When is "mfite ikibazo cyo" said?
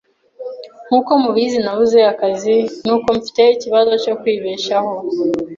3.17-4.13